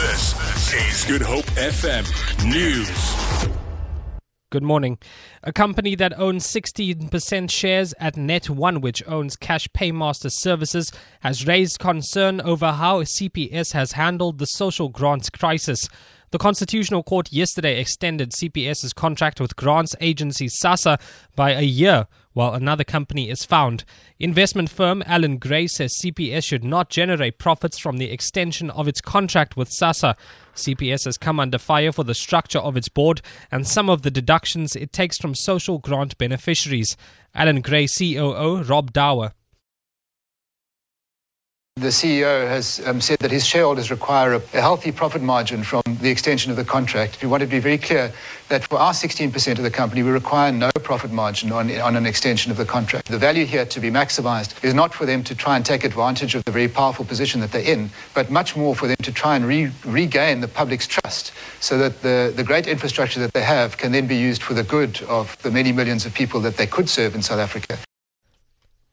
[0.00, 2.06] This is Good Hope FM
[2.48, 3.50] News.
[4.48, 4.96] Good morning.
[5.42, 10.90] A company that owns 16% shares at Net1, which owns Cash Paymaster Services,
[11.20, 15.86] has raised concern over how CPS has handled the social grants crisis.
[16.30, 20.98] The Constitutional Court yesterday extended CPS's contract with grants agency SASSA
[21.36, 23.84] by a year while another company is found.
[24.18, 29.00] Investment firm Allan Gray says CPS should not generate profits from the extension of its
[29.00, 30.16] contract with SASSA.
[30.54, 33.20] CPS has come under fire for the structure of its board
[33.50, 36.96] and some of the deductions it takes from social grant beneficiaries.
[37.34, 39.32] Allan Gray COO Rob Dower
[41.80, 45.82] the CEO has um, said that his shareholders require a, a, healthy profit margin from
[46.02, 47.22] the extension of the contract.
[47.22, 48.12] We want to be very clear
[48.48, 52.04] that for our 16% of the company, we require no profit margin on, on an
[52.04, 53.08] extension of the contract.
[53.08, 56.34] The value here to be maximized is not for them to try and take advantage
[56.34, 59.36] of the very powerful position that they're in, but much more for them to try
[59.36, 63.78] and re- regain the public's trust so that the, the great infrastructure that they have
[63.78, 66.66] can then be used for the good of the many millions of people that they
[66.66, 67.78] could serve in South Africa.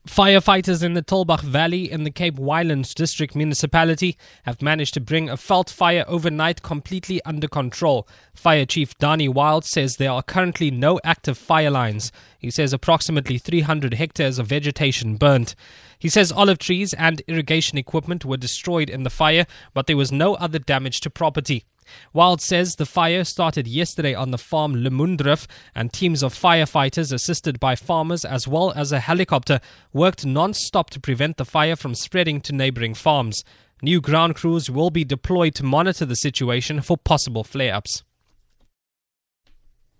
[0.08, 5.28] Firefighters in the Tulbagh Valley in the Cape Winelands District Municipality have managed to bring
[5.28, 8.08] a veld fire overnight completely under control.
[8.34, 12.10] Fire Chief Danny Wild says there are currently no active fire lines.
[12.38, 15.54] He says approximately 300 hectares of vegetation burnt.
[15.98, 20.10] He says olive trees and irrigation equipment were destroyed in the fire, but there was
[20.10, 21.64] no other damage to property.
[22.12, 27.60] Wild says the fire started yesterday on the farm Lemundrif and teams of firefighters assisted
[27.60, 29.60] by farmers as well as a helicopter
[29.92, 33.44] worked non-stop to prevent the fire from spreading to neighboring farms.
[33.82, 38.02] New ground crews will be deployed to monitor the situation for possible flare-ups.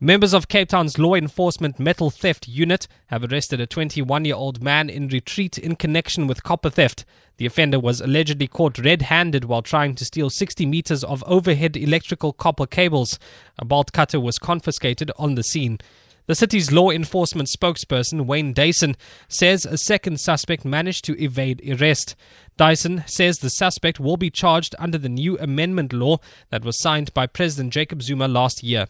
[0.01, 4.63] Members of Cape Town's law enforcement metal theft unit have arrested a 21 year old
[4.63, 7.05] man in Retreat in connection with copper theft.
[7.39, 11.77] The offender was allegedly caught red handed while trying to steal 60 meters of overhead
[11.77, 13.19] electrical copper cables.
[13.59, 15.79] A bolt cutter was confiscated on the scene.
[16.27, 22.15] The city's law enforcement spokesperson, Wayne Dyson, says a second suspect managed to evade arrest.
[22.57, 26.19] Dyson says the suspect will be charged under the new amendment law
[26.51, 28.87] that was signed by President Jacob Zuma last year.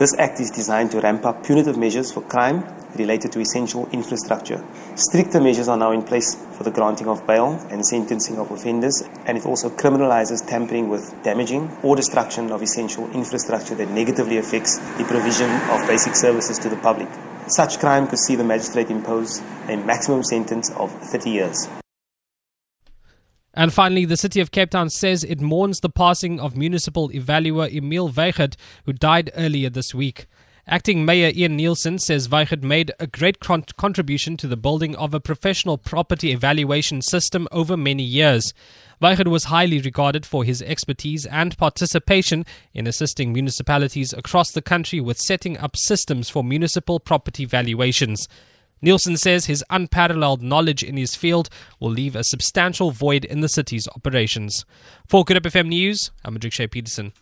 [0.00, 2.64] This act is designed to ramp up punitive measures for crime
[2.96, 4.64] related to essential infrastructure.
[4.94, 9.02] Stricter measures are now in place for the granting of bail and sentencing of offenders,
[9.26, 14.78] and it also criminalizes tampering with damaging or destruction of essential infrastructure that negatively affects
[14.96, 17.08] the provision of basic services to the public.
[17.48, 21.68] Such crime could see the magistrate impose a maximum sentence of 30 years.
[23.52, 27.74] And finally, the city of Cape Town says it mourns the passing of municipal evaluator
[27.74, 30.26] Emil Weigert, who died earlier this week.
[30.66, 35.12] Acting Mayor Ian Neilson says Weigert made a great con- contribution to the building of
[35.12, 38.54] a professional property evaluation system over many years.
[39.02, 45.00] Weigert was highly regarded for his expertise and participation in assisting municipalities across the country
[45.00, 48.28] with setting up systems for municipal property valuations.
[48.84, 53.48] Neilson says his unparalleled knowledge in his field will leave a substantial void in the
[53.48, 54.64] city's operations.
[55.06, 57.12] For Good FM News, I'm Madrik Shea Peterson.